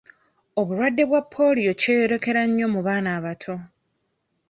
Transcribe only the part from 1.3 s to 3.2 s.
Pooliyo kyeyolekera nnyo mu baana